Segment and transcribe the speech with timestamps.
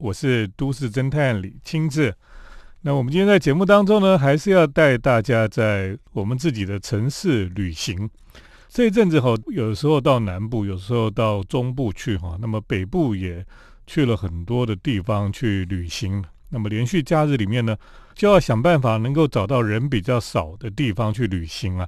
[0.00, 2.14] 我是都市侦探李清志。
[2.80, 8.08] 那我们今天在节目当中呢，还是要带大家在我们自己的城市旅行。
[8.70, 13.44] 这一阵子哈，有时候到南部，有时候到中部去哈，那么北部也
[13.86, 16.24] 去了很多的地方去旅行。
[16.48, 17.76] 那么连续假日里面呢，
[18.14, 21.86] 就要想办法能够找到人比较少的地方去旅行啊，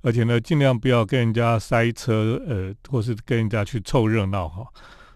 [0.00, 4.66] 而且呢，尽量不要跟人家塞车，呃，或是跟人家去凑热闹哈。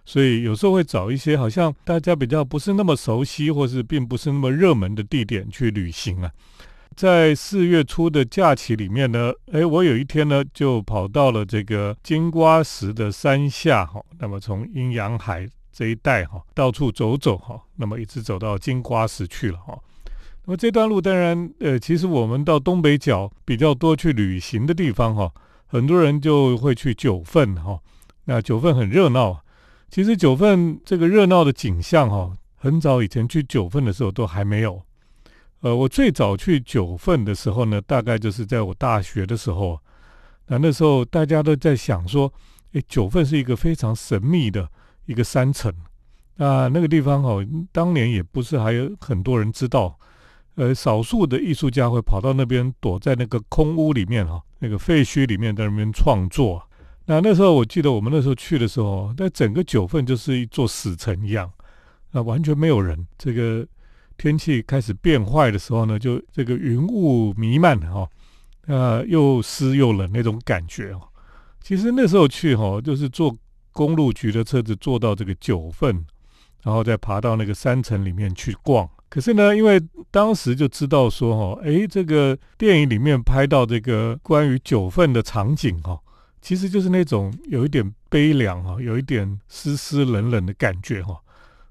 [0.07, 6.31] 所以有时候会找一些好像大家比较不是那么熟悉，或是并不是那么热门的地点去旅行啊。
[6.95, 19.79] 在四月初的假期里面呢，诶，我有一天呢就跑到了这个金瓜石的山下哈，那么从阴阳海这一带哈到处走走哈，那么一直走到金瓜石去了哈。
[20.47, 25.31] 那么这段路当然呃，其实我们到东北角比较多去旅行的地方哈，
[25.67, 27.79] 很多人就会去九份哈，
[28.25, 29.43] 那九份很热闹。
[29.89, 34.83] 其实九份这个热闹的景象哈，很早以前去九份的时候都还没有。
[35.61, 39.79] 呃，我最早去九份的时候呢，大概就是在我大学的时候。
[40.49, 42.33] 那那时候大家都在想说，
[42.73, 44.69] 诶，九份是一个非常神秘的
[45.07, 45.73] 一个山城。
[46.37, 49.99] 那那个地方哦，当年也不是还有很多人知道。
[50.57, 56.66] 呃，少数的艺术家会跑到那边，躲在那个空屋里面哈，那个废墟里面在那边创作。
[57.09, 61.49] 那那时候我记得我们那时候去的时候，那整个九份就是一座死城一样，
[62.11, 63.07] 那完全没有人。
[63.17, 63.65] 这个
[64.19, 68.09] 天气开始变坏的时候呢，就这个云雾弥漫哈，
[68.67, 71.01] 呃，又湿又冷那种感觉哦。
[71.63, 73.37] 其实那时候去哈，就是坐
[73.71, 76.05] 公路局的车子坐到这个九份，
[76.65, 78.89] 然后再爬到那个山城里面去逛。
[79.09, 86.01] 可是呢，因为当时就知道说哈，诶，这个电影里面拍到这个关于九份的场景哈。
[86.41, 91.21] 其实就是那种有一点悲凉哈，有一点湿湿冷冷的感觉哈，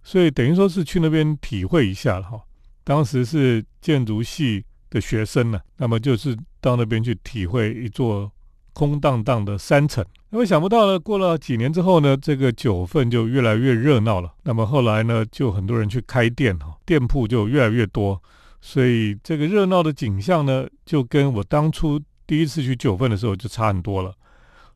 [0.04, 2.42] 所以等于说是去那边体会一下了哈。
[2.84, 8.32] 当时是建筑系的学生呢，那么就是到那边去体会一座
[8.74, 10.06] 空荡荡的山城。
[10.30, 14.34] 那么想不到呢，过了几年之后呢，这个九份就越来越热闹了。
[14.44, 18.22] 那么后来呢，就很多人去开店哈，店铺就越来越多，
[18.60, 24.14] 所以这个热闹的景象呢，就跟我当初第一次去九份的时候就差很多了。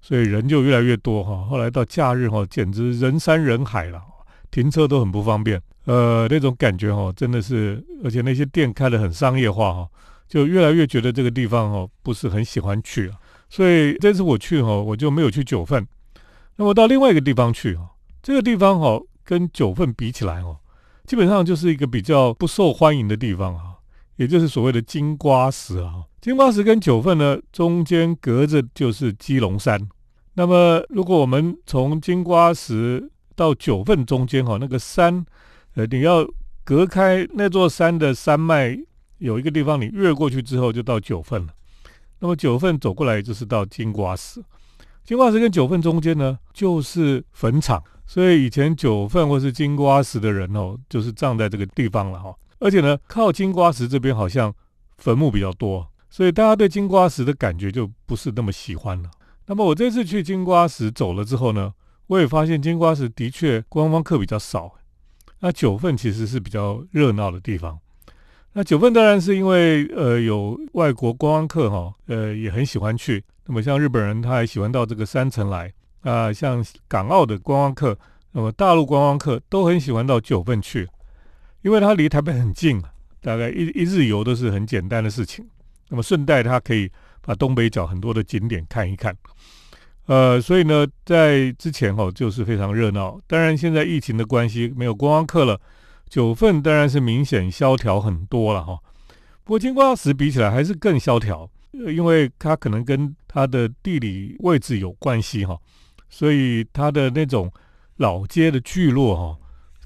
[0.01, 4.01] 所以人就越来越多哈，后来到假日哈，简直人山人海了，
[4.49, 5.61] 停车都很不方便。
[5.85, 9.89] 呃，那种感觉哈，真的是，而且那些店开得很商业化哈，
[10.27, 13.17] 就越来越觉得这个地方哈不是很喜欢去啊。
[13.49, 15.88] 所以这次我去哈，我就没有去九份，
[16.57, 17.89] 那么到另外一个地方去哈，
[18.21, 20.57] 这个地方哈跟九份比起来哦，
[21.05, 23.78] 基本上就是一个比较不受欢迎的地方啊，
[24.19, 26.03] 也就是所谓的金瓜石啊。
[26.19, 29.80] 金瓜石跟九份呢，中间隔着就是基隆山。
[30.34, 35.25] 那么，如果我们从金瓜石到九份中间哈，那个山，
[35.75, 36.28] 呃，你要
[36.66, 38.78] 隔开那座山的山脉，
[39.19, 41.53] 有一个地方你越过去之后，就到九份了。
[42.19, 44.44] 那么九份走过来就是到金瓜石。
[45.06, 52.36] 金瓜石跟九份中间呢，就是坟场，所以以前九份或是金瓜石的人哦，就是葬在这个地方了哈。
[52.59, 54.53] 而且呢，靠金瓜石这边好像
[54.97, 55.87] 坟墓比较多。
[56.09, 59.09] 所以大家对金瓜石的感觉就不是那么喜欢了。
[59.45, 61.73] 那么我这次去金瓜石走了之后呢，
[62.07, 64.73] 我也发现金瓜石的确观光客比较少。
[65.39, 67.79] 那九份其实是比较热闹的地方。
[68.53, 73.23] 那九份当然是因为呃有外国观光客哈，呃也很喜欢去。
[73.45, 75.71] 那么像日本人他还喜欢到这个山城来
[76.01, 77.97] 啊，像港澳的观光客，
[78.31, 80.89] 那么大陆观光客都很喜欢到九份去，
[81.61, 82.81] 因为它离台北很近，
[83.21, 85.45] 大概一一日游都是很简单的事情。
[85.89, 86.89] 那么顺带它可以
[87.21, 89.15] 把东北角很多的景点看一看，
[90.05, 93.19] 呃，所以呢，在之前哦就是非常热闹。
[93.27, 95.59] 当然现在疫情的关系没有观光客了，
[96.07, 98.79] 九份当然是明显萧条很多了哈。
[99.43, 105.59] 不过金瓜石比起来还是更萧条，因为它可能跟它的地理位置有关系哈，
[106.07, 107.51] 所以它的那种
[107.97, 109.37] 老街的聚落哈，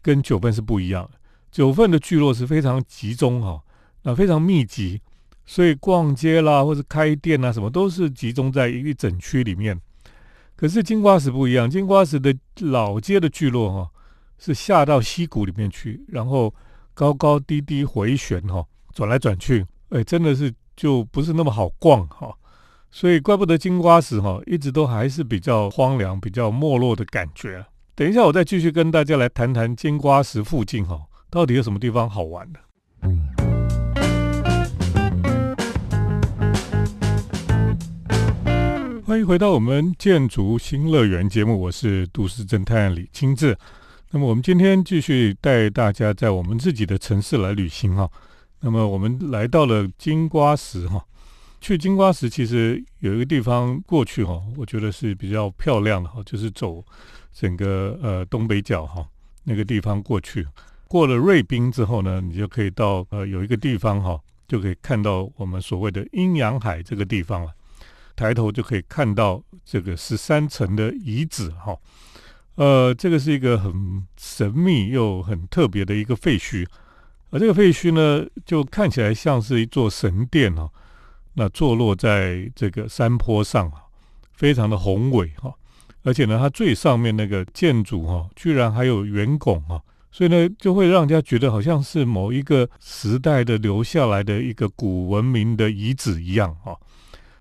[0.01, 1.11] 跟九份是不一样的。
[1.53, 3.61] 九份的聚落是非常集中哈，
[4.01, 4.99] 那非常密集。
[5.45, 9.79] 所以逛街啦，或者开店啊，什么都是集中在一整区里面。
[10.55, 13.91] 可是金瓜石不一样，金瓜石的老街的聚落哈，
[14.39, 16.51] 是下到溪谷里面去，然后
[16.95, 18.65] 高高低低回旋哈，
[18.95, 22.33] 转来转去，哎，真的是就不是那么好逛哈。
[22.89, 27.63] 所以怪不得金瓜石哈，一直都还是比较荒凉、比较没落的感觉。
[27.93, 30.99] 等一下，我再继续跟大家来谈谈金瓜石附近哈，
[31.33, 32.59] 到底有什么地方好玩的。
[39.03, 43.57] 欢迎回到我们建筑新乐园节目，我是都市侦探李清志。
[44.11, 48.07] 那么我们今天继续带大家在我们自己的城市来旅行哈。
[48.59, 51.03] 那么我们来到了金瓜石哈。
[51.59, 56.85] 去金瓜石其实有一个地方过去哈，我觉得是比较漂亮的哈，就是走
[57.33, 59.03] 整个呃东北角哈
[59.43, 60.47] 那个地方过去，
[60.93, 67.51] 过了瑞滨之后呢，你就可以到呃有一个地方哈，就可以看到我们所谓的阴阳海这个地方了。
[68.15, 71.75] 抬头就可以看到这个十三层的遗址哈，
[72.53, 76.63] 呃，这个是一个很神秘又很特别的一个废墟，
[77.31, 80.69] 而这个废墟呢，就看起来像是一座神殿哦。
[81.33, 83.81] 那坐落在这个山坡上啊，
[84.33, 85.51] 非常的宏伟哈，
[86.03, 89.81] 而且呢，它最上面那个建筑哈，居然还有圆拱哈，
[90.13, 96.77] 所以呢，就会让人家觉得好像是某一个时代的留下来的一个古文明的遗址一样哈。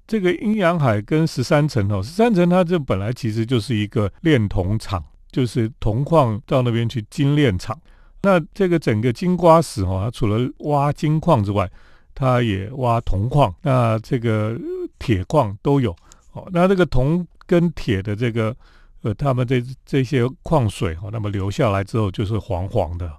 [0.06, 7.78] 这个阴阳海跟十三层哦，十三层它这本来其实就是一个炼铜厂，就是铜矿到那边去精炼厂。
[8.22, 11.70] 那这个整个金瓜石哈，它除了挖金矿之外，
[12.14, 14.58] 它也挖铜矿，那这个
[14.98, 15.94] 铁矿都有
[16.32, 16.48] 哦。
[16.52, 18.56] 那这个铜跟铁的这个
[19.02, 23.12] 呃，他们这这些矿水哈，那么流下来之后就是黄黄的，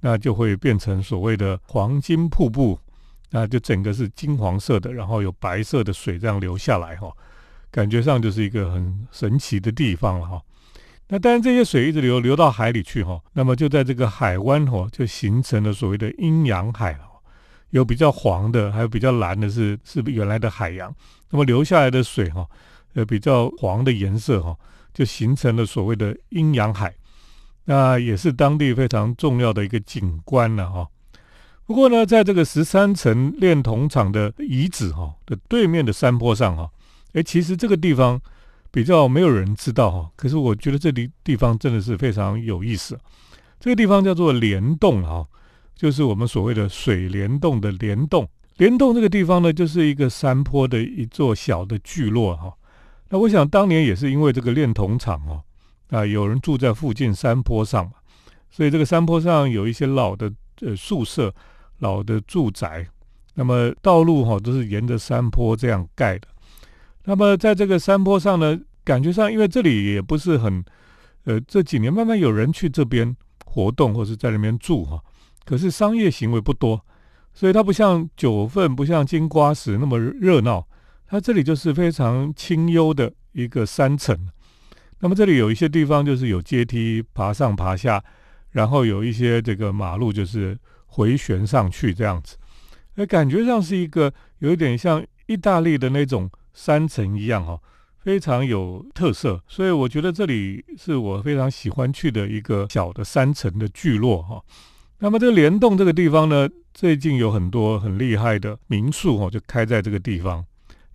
[0.00, 2.78] 那就会变成所谓的黄金瀑布，
[3.30, 7.12] 那就整个是金黄色的，然后有白色的水这样流下来哈，
[7.70, 10.42] 感觉上就是一个很神奇的地方了哈。
[11.08, 17.00] 那当然这些水一直流流到海里去哈，那么就在这个海湾哦，就形成了所谓的阴阳海了。
[17.68, 20.94] 有比较黄的，还有比较蓝的，是是原来的海洋。
[21.30, 22.46] 那么流下来的水哈，
[22.94, 24.54] 呃，比较黄的颜色哈，
[24.92, 26.94] 就形成了所谓的阴阳海。
[27.64, 30.88] 那也是当地非常重要的一个景观了哈。
[31.64, 36.70] 不过呢，在这个十三层炼铜厂的遗址哈的对面的山坡上哈，
[37.12, 38.20] 哎，其实这个地方
[38.70, 40.10] 比较没有人知道哈。
[40.16, 42.98] 可是我觉得这里地方真的是非常有意思。
[43.60, 45.26] 这个地方叫做莲洞哈。
[45.74, 48.28] 就是我们所谓的水帘洞的莲洞，
[48.58, 52.52] 莲洞这个地方呢，就是一个山坡的一座小的聚落哈。
[53.12, 55.44] 那我想当年也是因为这个炼铜厂哦，
[55.90, 57.92] 啊，有人住在附近山坡上嘛，
[58.50, 60.32] 所以这个山坡上有一些老的
[60.62, 61.30] 呃宿舍、
[61.80, 62.88] 老的住宅，
[63.34, 66.26] 那么道路哈都是沿着山坡这样盖的。
[67.04, 70.64] 那么在这个山坡上呢，感觉上因为这里也不是很
[71.24, 73.14] 呃这几年慢慢有人去这边
[73.44, 74.98] 活动或是在那边住哈。
[75.44, 76.82] 可是商业行为不多，
[77.34, 80.66] 所以它不像九份、不像金瓜石那么热闹。
[81.12, 84.16] 它这里就是非常清幽的一个山城。
[85.00, 88.02] 那么这里有一些地方就是有阶梯爬上爬下，
[88.52, 92.38] 然后有一些这个马路就是回旋上去这样子，
[92.94, 97.60] 哎，感觉上是一个有一点像意大利的那种山城一样哈，
[97.98, 99.38] 非常有特色。
[99.46, 104.42] 所以我觉得这里是我非常喜欢去的一个小的山城的聚落哈。
[105.00, 110.46] 那么这个联动这个地方呢，最近有很多很厉害的民宿哦，就开在这个地方。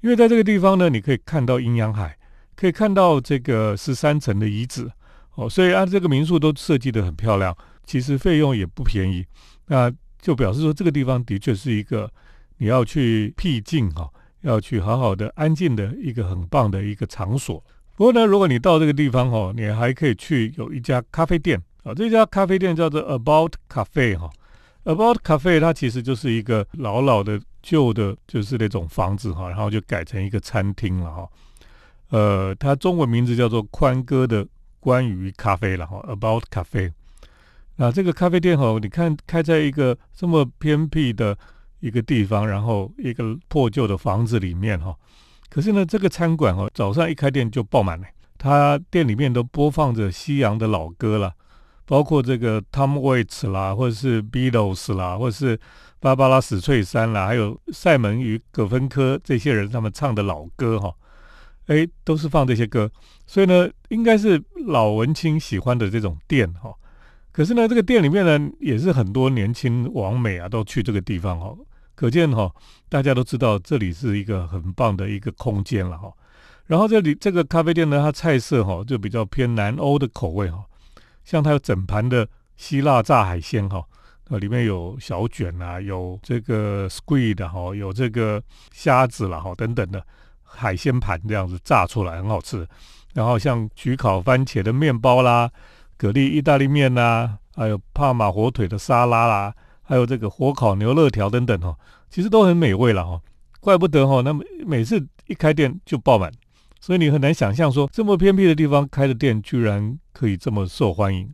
[0.02, 2.18] 因为在这个地方呢，你可以看到阴阳海，
[2.56, 4.90] 可以看到这个十三层的遗址
[5.36, 7.56] 哦，所以按这个民宿都设计的很漂亮，
[7.86, 9.26] 其实费用也不便宜。
[9.68, 12.12] 那就表示说，这个地方的确是一个
[12.58, 14.10] 你要去僻静哈，
[14.42, 17.64] 要去好好的安静的一个很棒的一个场所。
[17.96, 21.62] 不过呢，如果你到这个地方哈，你还可以去有一家咖啡店。
[21.84, 24.30] 啊，这家咖啡店叫做 About Cafe 哈
[24.88, 31.30] ，About Cafe 它其实就是一个老老的旧的，就是那种房子哈，然后就改成一个餐厅了哈。
[32.10, 34.48] 呃，它中文名字叫做宽哥的
[34.80, 36.94] 关于咖啡了哈，About Cafe。
[37.76, 41.38] 那这个咖啡店哈，你看开在一个这么偏僻的
[41.82, 44.96] 一个地方，然后一个破旧的房子里面哈，
[45.50, 51.34] 可是呢，这个餐馆哈，早上一开店就爆满了，它店里面都播放着西洋的老歌了。
[51.88, 55.58] 包括这个 Tom Waits 啦，或者是 Beatles 啦，或者是
[56.02, 60.94] 芭芭拉史翠珊啦，还有塞门与葛芬科这些人他们唱的老歌哈，
[61.68, 62.92] 哎，都是放这些歌，
[63.26, 66.74] 所以呢，应该是老文青喜欢的这种店哈。
[67.32, 71.56] 可是呢，这个店里面呢，也是很多年轻王美啊都去这个地方哈，
[71.96, 72.52] 可见哈，
[72.90, 76.12] 大家都知道这里是一个很棒的一个空间了哈。
[76.66, 80.66] 然后这里这个咖啡店呢，它菜色哈就比较偏南欧的口味哈。
[81.28, 83.84] 像它有整盘的希腊炸海鲜哈，
[84.30, 88.42] 呃，里面有小卷啊，有这个 squid 哈，有这个
[88.72, 90.02] 虾子啦哈等等的
[90.42, 92.66] 海鲜盘这样子炸出来很好吃。
[93.14, 95.52] 然后像焗烤番茄的面包啦，
[95.98, 99.54] 蛤蜊意大利面呐，还有帕玛火腿的沙拉啦，
[99.84, 101.76] 还有这个火烤牛肋条等等哈，
[102.10, 103.22] 其实都很美味了哈。
[103.60, 106.32] 怪不得哈，那么每次一开店就爆满。
[106.88, 111.30] 所以你很难想象说这么偏僻的地方开的店居然可以这么受欢迎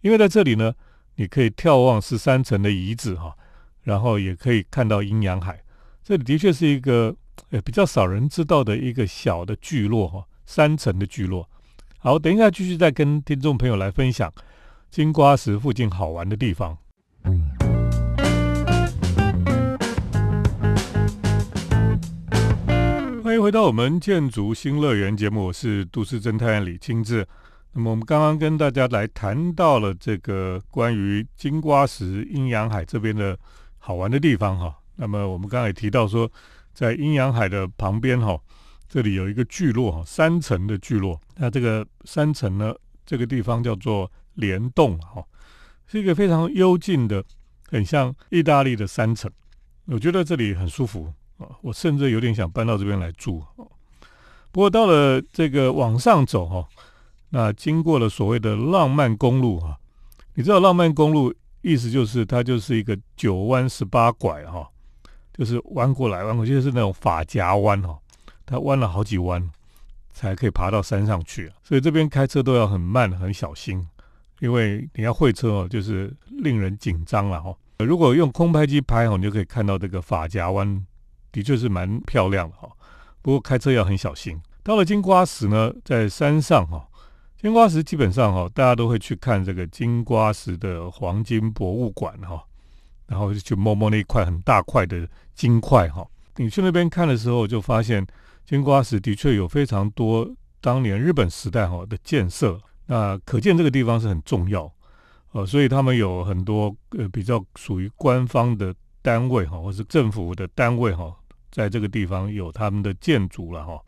[0.00, 0.72] 因为在这里呢，
[1.16, 3.34] 你可以眺望十三层的遗址哈，
[3.82, 5.60] 然后也可以看到阴阳海。
[6.04, 7.12] 这里的确是一个
[7.50, 11.50] 呃比较少人知道的一个小的聚落哈，三层的聚落。
[11.98, 14.32] 好，等一下继续再跟听众朋友来分享
[14.88, 16.78] 金瓜石附近好玩的地方。
[23.46, 27.24] 回到我们建筑新乐园节目，我是都市侦探李清志。
[27.74, 33.38] 那么我们刚刚跟大家来谈到了这个关于金瓜石阴阳海这边的
[33.78, 34.76] 好玩的地方哈。
[34.96, 36.28] 那么我们刚才也提到说，
[36.74, 38.36] 在阴阳海的旁边哈，
[38.88, 41.20] 这里有一个聚落哈，三层的聚落。
[41.36, 42.74] 那这个三层呢，
[43.04, 45.24] 这个地方叫做莲洞哈，
[45.86, 47.24] 是一个非常幽静的，
[47.68, 49.30] 很像意大利的山城。
[49.84, 51.12] 我觉得这里很舒服。
[51.38, 53.42] 啊，我甚至有点想搬到这边来住。
[54.52, 56.66] 不过到了这个往上走哈，
[57.28, 59.76] 那经过了所谓的浪漫公路哈，
[60.34, 64.66] 你知道浪漫公路意思就是它就是一个九弯十八拐哈，
[65.34, 67.98] 就是弯过来弯过去，就是那种法夹弯哈，
[68.46, 69.50] 它弯了好几弯
[70.14, 71.52] 才可以爬到山上去。
[71.62, 73.86] 所以这边开车都要很慢很小心，
[74.40, 77.54] 因为你要会车哦，就是令人紧张了哈。
[77.80, 80.86] 如果用空拍机拍哦，你就可以看到这个法夹弯。
[81.36, 82.66] 的确是蛮漂亮的哈，
[83.20, 84.40] 不过开车要很小心。
[84.62, 86.88] 到了金瓜石呢，在山上哈，
[87.38, 92.42] 金瓜石基本上哈，大家都会去看这个金瓜石的黄金博物馆哈，
[93.06, 96.06] 然后就去摸摸那一块很大块的金块哈。
[96.36, 98.06] 你去那边看的时候，就发现
[98.46, 100.26] 金瓜石的确有非常多
[100.62, 104.72] 当年日本时代哈的建设，那可见这个地方是很重要，
[105.32, 111.14] 呃，所以他们有很多呃比较属于官方的单位哈，或是政府的单位哈。
[111.56, 113.80] 在这个地方有他们的建筑了哈，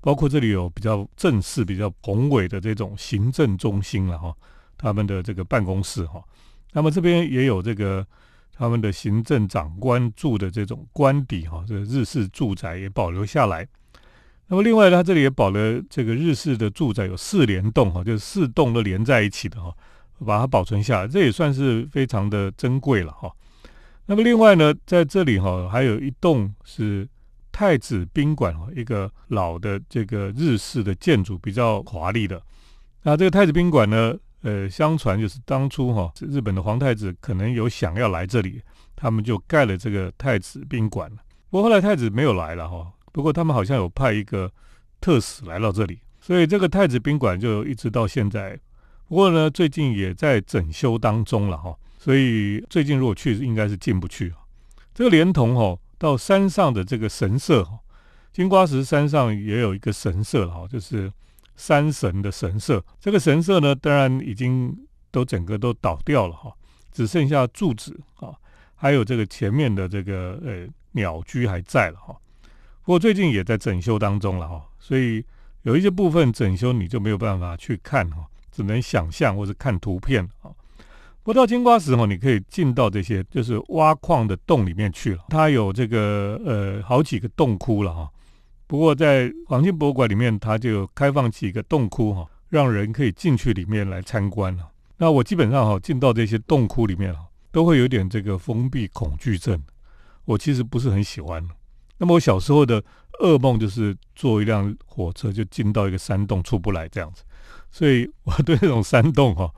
[0.00, 4.34] 包括这里有比较正式、比较宏伟的这种行政中心了哈，
[4.78, 6.24] 他们的这个办公室哈，
[6.72, 8.06] 那么这边也有这个
[8.56, 13.68] 他们的行政长官住的这种官邸哈，这个日式住宅也保留下来。
[14.46, 19.70] 那么另外，它这里也保留这个日式的住宅有四联栋哈，就是四栋都连在一起的哈，
[20.24, 23.30] 把它保存下来，这也算是非常的珍贵了哈。
[24.06, 27.08] 那么另外呢，在这里哈，还有一栋是
[27.50, 32.42] 太子宾馆哈，一个老的这个日式的建筑，比较华丽的。
[33.02, 38.60] 那这个太子宾馆呢，呃，相传就是当初哈，日本的皇太子可能有想要来这里，
[38.94, 41.10] 他们就盖了这个太子宾馆。
[41.48, 44.50] 不过后来太子没有来了哈，不过他们好像有派一个
[45.00, 48.58] 特使来到这里，所以这个太子宾馆就一直到现在。
[49.08, 51.74] 不过呢，最近也在整修当中了哈。
[52.04, 54.30] 所以最近如果去，应该是进不去
[54.92, 57.78] 这个连同哈到山上的这个神社哈，
[58.30, 61.10] 金瓜石山上也有一个神社哈，就是
[61.56, 62.84] 山神的神社。
[63.00, 66.52] 这个神社呢，当然已经都整个都倒掉了哈，
[66.92, 68.34] 只剩下柱子啊，
[68.74, 72.14] 还有这个前面的这个呃鸟居还在了哈。
[72.82, 75.24] 不过最近也在整修当中了哈，所以
[75.62, 80.52] 有一些部分整修你就没有办法去看哈，只能想象或者看图片啊。
[81.24, 85.24] 不到金瓜石哦，你可以进到这些就是挖矿的洞里面去了。
[85.30, 88.10] 它有这个呃好几个洞窟了哈。
[88.66, 94.68] 不过在黄金博物馆里面，它就开放几个洞窟哈，让人可以进去里面来参观了。
[94.98, 99.58] 那我基本上哈进到这些洞窟里面啊，都会有点这个封闭恐惧症。
[100.26, 101.42] 我其实不是很喜欢。
[101.96, 102.84] 那么我小时候的
[103.22, 107.22] 噩梦就是坐一辆火车就进到一个山洞出不来这样子，
[107.70, 109.50] 所以我对这种山洞哈。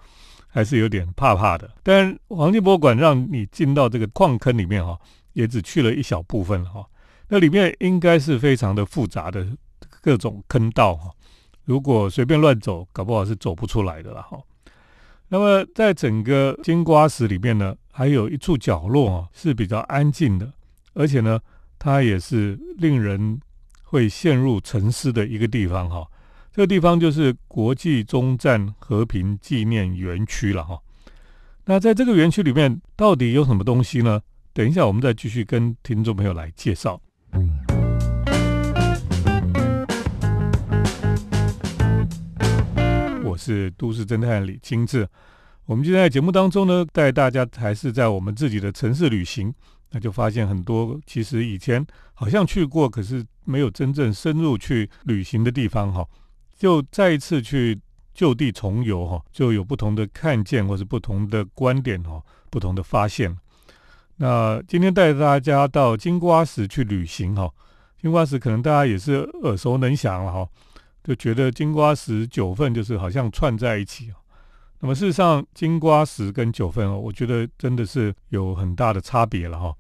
[0.57, 4.99] 还是有点怕怕的，但黄金博物馆让你进到这个矿坑里面哈，
[5.35, 6.83] 也只去了一小部分哈。
[7.29, 9.47] 那里面应该是非常的复杂的
[10.01, 11.11] 各种坑道哈，
[11.67, 14.39] 如果随便乱走，搞不好是走不出来的了哈。
[15.29, 20.51] 那么在整个金瓜石里面呢，还有一处角落啊是比较安静的，
[20.95, 21.39] 而且呢，
[21.79, 23.39] 它也是令人
[23.83, 26.07] 会陷入沉思的一个地方哈。
[26.57, 30.81] 这个地方就是国际中战和平纪念园区了哈。
[31.67, 34.23] 那在这个园区里面，到底有什么东西呢？
[34.55, 36.99] 等一下，我们再继续跟听众朋友来介绍。
[43.23, 45.07] 我是都市侦探李清志。
[45.67, 49.53] 我们今天在节目当中呢，带大家还是在我们自己的城市旅行，
[49.91, 56.03] 那就发现很多其实以前好像去过，可是没有真正深入去旅行的地方哈。
[56.57, 57.79] 就再一次去
[58.15, 63.37] 就地重游哈，就有不同的看见或是不同的观点哈，不同的发现。
[64.17, 67.53] 那今天带大家到金瓜石去旅行哈，
[68.01, 70.49] 金瓜石可能大家也是耳熟能详了哈，
[71.05, 74.11] 就觉得金瓜石九份就是好像串在一起。
[74.81, 79.75] 那么事实上，金瓜石跟九份哦，我觉得真的是有很大的差别了哈。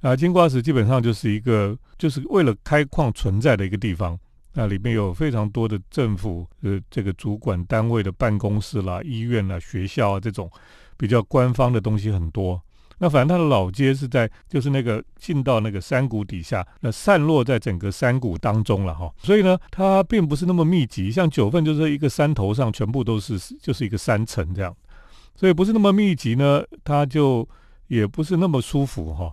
[0.00, 4.18] 啊，金瓜石基本上就是一个就是为了开矿存在的一个地方，
[4.58, 10.50] 那里面有非常多的政府呃这个主管单位的办公室啦、医院啦、学校啊这种
[10.96, 12.58] 比较官方的东西很多。
[12.98, 19.12] 那反正它的老街是在，就是那个进到那个山谷底下，那散落在整个山谷当中了哈。
[19.18, 24.74] 所以呢，它并不是那么密集，像九份就是一个山头上全部都是，就是一个山城这样，
[25.34, 27.46] 所以不是那么密集呢，它就
[27.88, 29.30] 也不是那么舒服哈。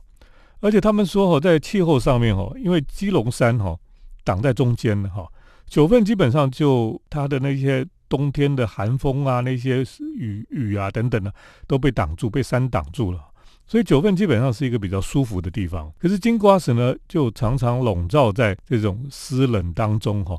[0.59, 3.79] 而且他们说哈，在气候上面哈，因为基隆山哈
[4.23, 5.27] 挡在中间哈，
[5.67, 9.83] 九份基本上就它的那些冬天的寒风啊，那些
[10.17, 11.33] 雨雨啊等等的
[11.67, 13.19] 都被挡住，被山挡住了。
[13.65, 20.37] 所以九份基本上是一个比较舒服的地方，可是金瓜石呢，就常常笼罩在这种湿冷当中哈。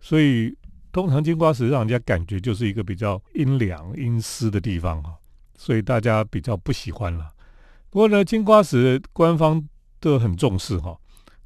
[0.00, 0.56] 所以
[0.90, 5.14] 通常金瓜石让人家感觉就是一个比较阴凉、阴湿的地方哈。
[5.54, 7.30] 所以大家比较不喜欢了。
[7.90, 9.62] 不过呢，金瓜石官方
[10.00, 10.98] 都很重视哈。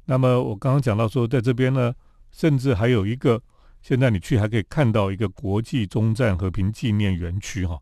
[0.09, 1.93] 那么我刚刚讲到说，在这边呢，
[2.31, 3.41] 甚至还有一个，
[3.81, 7.77] 现在你去还可以看到一个国际中战和平纪念园区哈。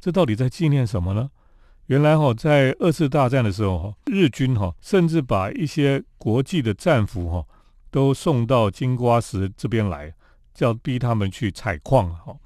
[0.00, 1.30] 这到底在纪念什么呢？
[1.86, 7.46] 原来哈，在二次大战的时候哈，日军哈甚至把一些国际的战俘哈
[7.90, 10.12] 都送到金瓜石这边来，
[10.52, 12.36] 叫逼他们去采矿哈。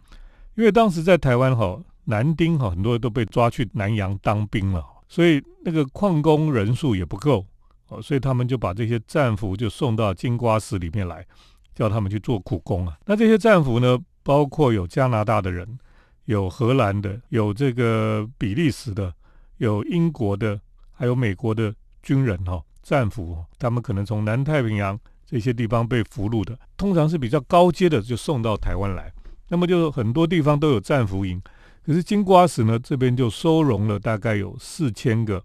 [0.55, 7.47] 因为当时在台湾哈，南丁哈很多人都被抓去南洋当兵了，所以那个矿工人数也不够
[7.93, 11.27] 哦，所以他们就把这些战俘就送到金瓜石里面来，
[11.75, 12.97] 叫他们去做苦工啊。
[13.05, 15.79] 那这些战俘呢，包括有加拿大的人，
[16.25, 19.13] 有荷兰的，有这个比利时的。
[19.59, 21.73] 有英国的，还有美国的
[22.03, 29.13] 军人哈，战俘，他们可能从南太平洋这些地方被俘虏的，通常是比较高阶的，就送到台湾来。
[29.49, 31.41] 那么就很多地方都有战俘营，
[31.87, 35.41] 可是金瓜石呢这边就收容了大概有四千个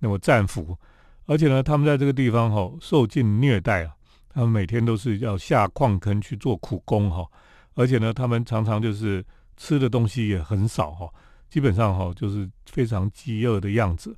[0.00, 0.76] 那么战俘，
[1.26, 3.94] 而且呢他们在这个地方哈受尽虐待啊，
[4.28, 7.26] 他们每天都是要下矿坑去做苦工哈，
[7.74, 9.24] 而且呢他们常常就是
[9.56, 11.08] 吃的东西也很少哈。
[11.48, 14.16] 基本上哈，就是非常饥饿的样子。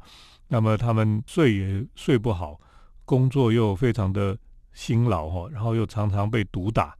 [0.49, 2.59] 那么他们睡也睡不好，
[3.05, 4.37] 工作又非常的
[4.73, 6.97] 辛劳哈，然后又常常被毒打，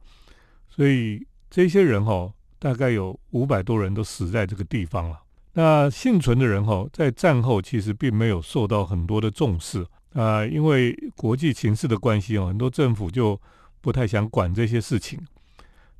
[0.69, 5.19] 所以这些人哈，大概有五百多人都死在这个地方了。
[5.53, 9.83] 那幸存的人哈，在战后其实并没有受到很多的重视
[10.17, 13.39] 啊，因为国际情势的关系哦，很多政府就
[13.81, 15.19] 不太想管这些事情。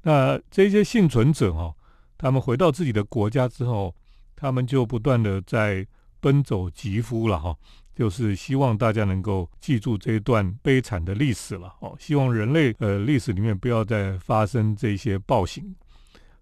[0.02, 1.74] 那这些幸存者哦，
[2.18, 3.94] 他们回到自己的国家之后。
[4.40, 5.84] 他们就不断的在
[6.20, 7.58] 奔走疾呼了哈，
[7.96, 15.76] 就是希望大家能够记住这一段悲惨的历史了哦，希望人类呃历史里面不要再发生这些暴行。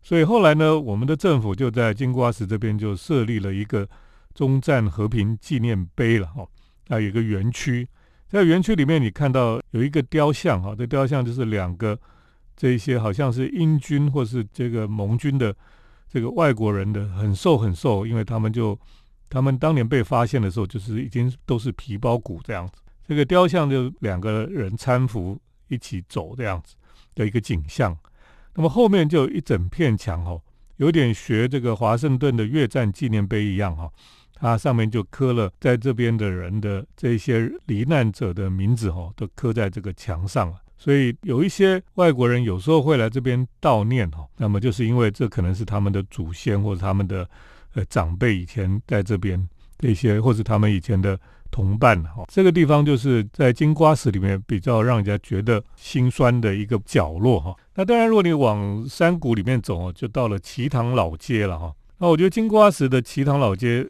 [0.03, 3.87] 所以后来呢，我们的政府就在金瓜石这边就设立了一个
[4.33, 6.45] 中战和平纪念碑了哈，
[6.87, 7.87] 那有个园区，
[8.27, 11.99] 在园区里面你看到有一个雕像哈，这雕像就是两个
[12.55, 15.55] 这些好像是英军或是这个盟军的。
[16.07, 18.79] 这个外国人的很瘦很瘦，因为他们就
[19.29, 22.75] 他们当年被发现的时候，就是已经都是皮包骨这样子。
[23.05, 26.75] 这个雕像就两个人搀扶一起走这样子
[27.15, 27.97] 的一个景象。
[28.53, 30.41] 那么后面就一整片墙哦，
[30.77, 33.91] 有点学这个华盛顿的越战纪念碑一样哈，
[34.45, 40.55] 它上面就刻了在这边的人的这些罹难者的名字哈，都刻在这个墙上了。
[40.77, 47.27] 所以有一些外国人有时候会来这边悼念哈，那么就是因为这可能是他们的祖先或者他们的
[47.73, 49.47] 呃长辈以前在这边
[49.79, 51.17] 这些，或者他们以前的
[51.49, 52.25] 同伴哈。
[52.27, 57.55] 这个地方就是在金瓜石里面比较让人家觉得心酸的一个角落哈。
[57.73, 61.73] 那当然，如果你往山谷里面走哦，就到了奇塘老街了哈。
[61.97, 63.89] 那我觉得金瓜石的奇塘老街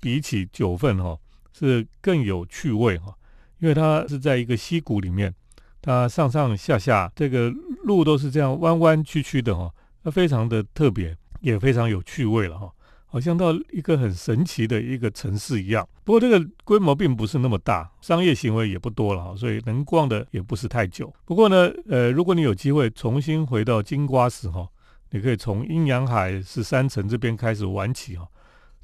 [0.00, 1.18] 比起九份哈
[1.52, 3.14] 是更有趣味哈，
[3.58, 5.34] 因为它是在一个溪谷里面。
[5.82, 7.48] 它上上下下这个
[7.84, 12.68] 路都是这样弯弯曲曲的哈，那非常的特别，也非常有趣味了哈，
[13.06, 15.88] 好像到一个很神奇的一个城市一样。
[16.02, 21.14] 不过这个规模并不是那么大，商业行为也不多了哈，所以能逛的也不是太久。
[21.24, 24.68] 不过呢，呃，如果你有机会重新回到金瓜石哈，
[25.10, 28.26] 你可以从阴阳海十三层这边开始玩起哈，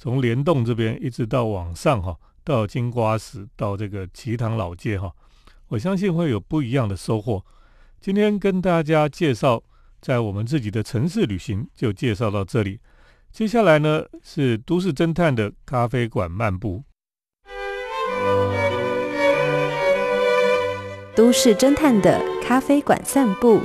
[0.02, 5.12] 从联动这边一直到往上哈，到金瓜石，到这个奇塘老街哈。
[5.68, 7.44] 我相信会有不一样的收获。
[8.00, 9.62] 今天跟大家介绍
[10.00, 12.80] 在我们自己的城市旅行，就介绍到这里。
[13.30, 16.82] 接下来呢是都市侦探的咖啡馆漫步。
[21.14, 23.60] 都市侦探的咖啡馆散步。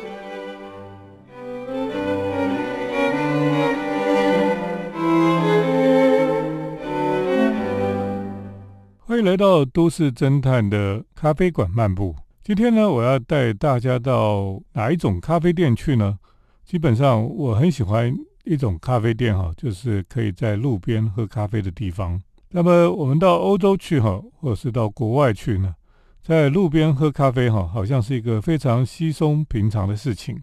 [9.17, 12.15] 欢迎来到都市侦探的咖啡馆漫步。
[12.43, 16.19] 今天呢，我要带大家到哪一种咖啡店去呢？
[16.63, 22.21] 基本上，我很喜欢一种咖啡店哈，就是可以在路边喝咖啡的地方。
[22.51, 25.73] 那么，我们到欧洲去哈，或者是到国外去呢，
[26.21, 30.39] 在路边喝咖啡哈，好像是一个非常稀松平常的事情。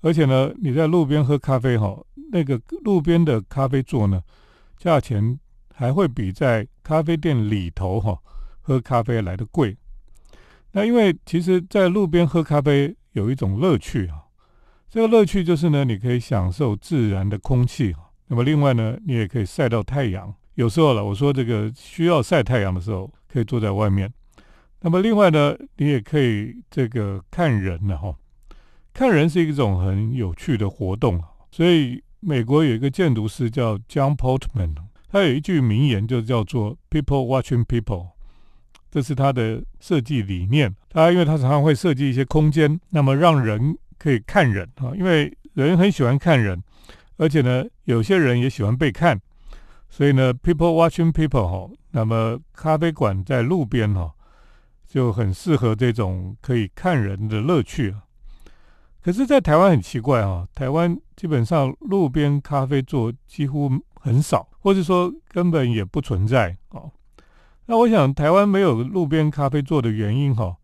[0.00, 2.02] 而且呢，你在路边喝咖啡哈，
[2.32, 4.22] 那个路边的咖啡座呢，
[4.78, 5.38] 价钱。
[5.74, 8.18] 还会比在咖啡店里头哈
[8.60, 9.76] 喝咖啡来的贵。
[10.72, 14.24] 那因为其实，在路边喝咖啡有一种乐趣啊，
[14.88, 17.94] 这个乐趣就是呢，你可以享受自然的空气。
[18.28, 20.34] 那么另外呢，你也可以晒到太阳。
[20.54, 24.10] 有时候了，我说这个需要晒太阳的时候，可以坐在外面。
[24.80, 28.14] 那么另外呢，你也可以这个看人了哈。
[28.94, 31.22] 看人是一种很有趣的活动。
[31.50, 34.74] 所以美国有一个建筑师叫 John Portman。
[35.12, 38.12] 他有一句名言，就叫做 “People watching people”，
[38.90, 40.74] 这是他的设计理念。
[40.88, 46.62] 他因为他常常会设计一些空间，那么让人可以看人啊，因为人很喜欢看人，
[47.18, 49.20] 而且呢，有些人也喜欢被看，
[49.90, 54.14] 所以呢，“People watching people” 哈，那么咖啡馆在路边哈，
[54.88, 57.94] 就很适合这种可以看人的乐趣。
[59.02, 63.78] 可是，在台湾很奇怪啊，台湾基本上路边咖啡座几乎。
[64.02, 66.90] 很少，或者说根本也不存在哦。
[67.66, 70.56] 那我想，台湾没有路边咖啡座的原因哈，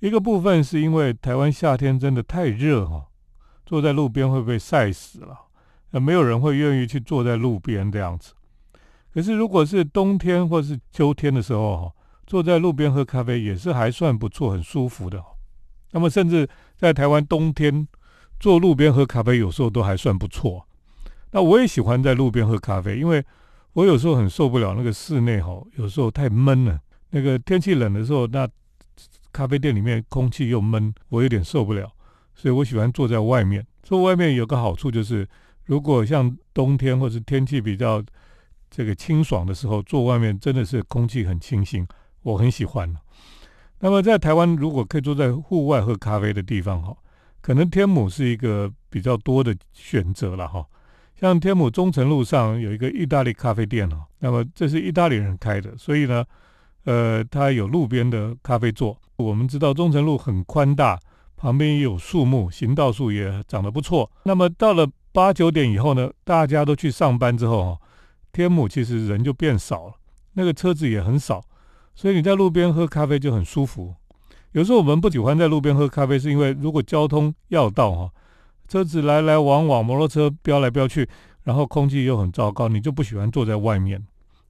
[0.00, 3.06] 一个部分是因为台湾夏天真的太热哈，
[3.64, 5.34] 坐在路边会被晒死了，
[5.92, 8.34] 那没有人会愿意去坐在路边这样子。
[9.14, 11.92] 可是如果是冬天或是秋天的时候哈，
[12.26, 15.24] 坐在路边喝咖啡也是还算不错，很舒服的。
[15.92, 17.88] 那么甚至在台湾冬天
[18.38, 20.66] 坐路边喝咖啡，有时候都还算不错。
[21.34, 23.22] 那我也喜欢在路边喝咖啡，因为
[23.72, 26.78] 我有时候很受不了那个室内哈，有时候太闷了。
[27.10, 28.48] 那个天气冷的时候，那
[29.32, 31.90] 咖啡店里面空气又闷，我有点受不了，
[32.36, 33.66] 所以我喜欢坐在外面。
[33.82, 35.28] 坐外面有个好处就是，
[35.64, 38.00] 如果像冬天或是天气比较
[38.70, 41.84] 这个清爽的时候，坐外面真的是空气很清新，
[42.22, 42.94] 我很喜欢。
[43.80, 46.96] 那么在台湾，如果可以坐在户外喝咖啡的地方哈，
[47.40, 50.64] 可能天母是一个比较多的选择了哈。
[51.24, 56.22] 像天母中城路上有一个意大利咖啡店哦，那么这是意大利人开的，所以呢，
[56.84, 58.94] 呃，它有路边的咖啡座。
[59.16, 61.00] 我们知道中城路很宽大，
[61.34, 64.10] 旁边也有树木，行道树也长得不错。
[64.24, 67.80] 那么到了八九点以后呢，大家都去上班之后哈，
[68.30, 69.94] 天母其实人就变少了，
[70.34, 71.42] 那个车子也很少，
[71.94, 73.94] 所以你在路边喝咖啡就很舒服。
[74.52, 78.10] 有时候我们不喜欢在路边喝咖啡，是因为如果交通要道哈。
[78.68, 81.08] 车子来来往往，摩托车飙来飙去，
[81.42, 84.04] 然后空气又很糟糕，你就不喜欢坐在外面。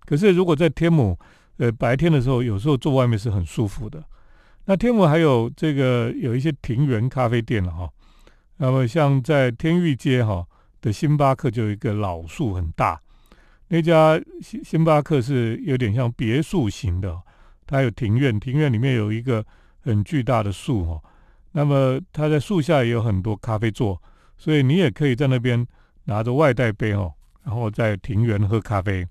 [0.07, 1.19] 可是如果在天母，
[1.57, 4.03] 呃，白天的时候，有时候坐外面是很舒服的。
[4.67, 7.89] 那天母还有这个有一些庭园咖啡店了哈。
[8.57, 10.47] 那么像在天域街哈
[10.81, 13.01] 的星巴克就有一个老树很大，
[13.69, 17.21] 那家星星巴克是有点像别墅型的，
[17.67, 19.45] 它有庭院，庭院里面有一个
[19.81, 21.01] 很巨大的树哈。
[21.57, 24.03] 那么它在树下也有很多咖啡座，
[24.37, 25.65] 所以你也可以在那边
[26.03, 27.13] 拿着外带杯哦，
[27.45, 29.07] 然后在庭园喝咖啡。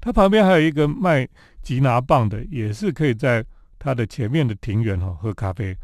[0.00, 1.28] 它旁边还有一个卖
[1.62, 3.44] 吉拿棒的，也是可以在
[3.78, 5.76] 它的前面的庭园哈喝咖啡。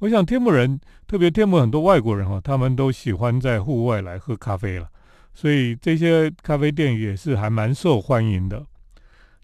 [0.00, 4.88] 我想天母人，特别天母很多外国人哈，他们都喜欢在户外来喝咖啡了，
[5.32, 8.66] 所以这些咖啡店也是还蛮受欢迎的。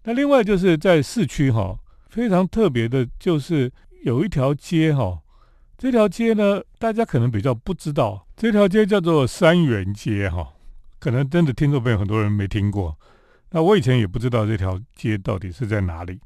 [0.03, 3.71] 那另外就是在市区哈，非常特别的就是
[4.03, 5.21] 有一条街哈。
[5.83, 10.53] 这条街呢，大家可能比较不知道，这条街叫做三元街哈，
[10.97, 12.97] 可能真的听众朋友很多人没听过。
[13.49, 16.21] 那我以前也不知道这条街到底是在哪里。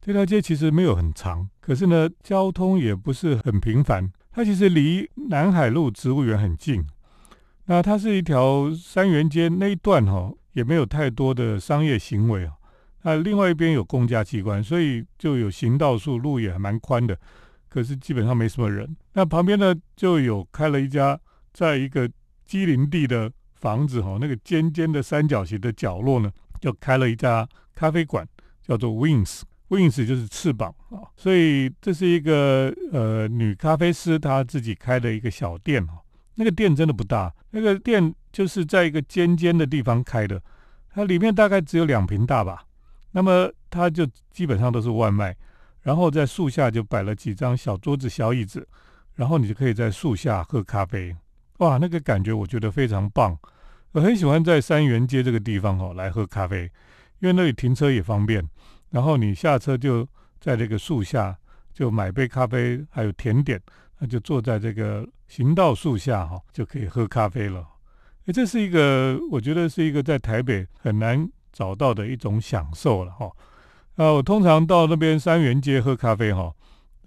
[0.00, 4.08] 这条街其实没有很长，可是呢，交通也不是很频繁。
[4.30, 6.86] 它其实离南海路植物园很近。
[7.64, 12.52] 那它是一条三元街那一段哈，也没有太多的商业行为啊。
[13.02, 17.18] 那另外一边有公家机关，所以就有行道树，路也蛮宽的。
[17.70, 18.94] 可是基本上没什么人。
[19.14, 21.18] 那旁边呢，就有开了一家，
[21.54, 22.10] 在一个
[22.44, 26.30] 机林地的房子哈，那个尖尖的三角形的角落呢，
[26.60, 28.26] 就开了一家咖啡馆，
[28.60, 29.42] 叫做 Wings。
[29.68, 36.02] Wings 就是翅膀啊，所以这是一个呃女咖啡师她自己开的一个小店哈。
[36.34, 40.42] 那个店真的不大，那个店就是在一个尖尖的地方开的，
[40.92, 42.64] 它里面大概只有两平大吧。
[43.12, 45.36] 那么它就基本上都是外卖。
[45.82, 48.66] 然后在树下就摆了几张小桌子、小椅子，
[49.14, 51.16] 然后你就可以在树下喝咖啡。
[51.58, 53.38] 哇，那个感觉我觉得非常棒。
[53.92, 56.70] 我很喜欢在三元街这个地方哦来喝咖啡，
[57.18, 58.46] 因为那里停车也方便，
[58.90, 60.06] 然后你下车就
[60.38, 61.36] 在这个树下
[61.72, 63.60] 就买杯咖啡，还有甜点，
[63.98, 67.66] 那就坐在这个行道树下哈，就可以喝咖啡了。
[68.26, 73.30] 诶，这是一个我觉得是一个在台北很难找到的一种享受了哈。
[74.00, 76.50] 啊，我通常到那边三元街喝咖啡哈，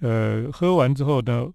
[0.01, 1.51] 呃，喝完之后呢，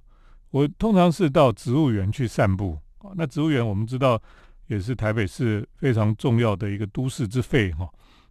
[0.50, 2.76] 我通常是到植物园去散步。
[3.14, 4.20] 那植物园我们知道
[4.66, 7.88] 也是台北市非常重要的一个都市之肺哈。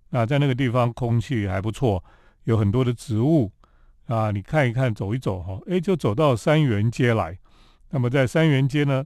[0.10, 2.04] 那在那个地方空气还不错，
[2.44, 3.50] 有很多的植物
[4.08, 7.40] 啊，你看一看，走一走哈，诶，就走到三元街来。
[7.92, 9.06] 那么在三元街呢，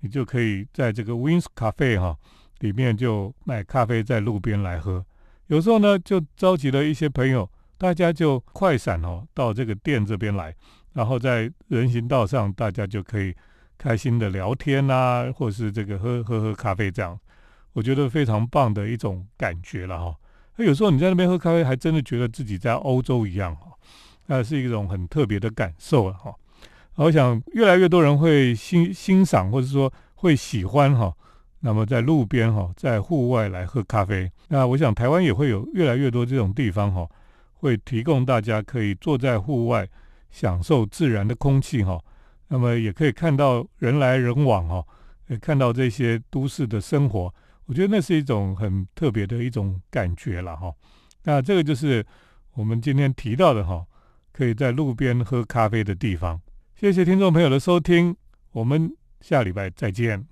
[0.00, 2.16] 你就可以在这个 Wins 咖啡哈
[2.60, 5.04] 里面就买咖啡，在路边来喝。
[5.52, 10.54] 有时候呢，就召集了一些朋友，大家就快闪哦，到这个店这边来，
[10.94, 13.34] 然后在人行道上，大家就可以
[13.76, 17.20] 开心的聊天啊，或是这个喝喝喝咖啡这样，
[17.74, 20.16] 我觉得非常棒的一种感觉了哈。
[20.56, 23.72] 那有时候你在那边喝咖啡，还真的觉得自己在欧洲一样哈，
[24.28, 26.34] 那是一种很特别的感受了哈。
[26.94, 31.14] 我想越来越多人会欣欣赏，或者说会喜欢哈。
[31.64, 37.08] 那么在路边哈，在户外来喝咖啡，那我想台湾也会有越来越多这种地方哈，
[37.54, 39.88] 会提供大家可以坐在户外
[40.28, 42.02] 享受自然的空气哈。
[42.48, 44.84] 那么也可以看到人来人往哈，
[45.28, 47.32] 也看到这些都市的生活，
[47.66, 50.72] 我觉得那是一种很特别的一种感觉了哈。
[51.22, 52.04] 那这个就是
[52.54, 53.86] 我们今天提到的哈，
[54.32, 56.40] 可以在路边喝咖啡的地方。
[56.74, 58.16] 谢谢听众朋友的收听，
[58.50, 60.31] 我们下礼拜再见。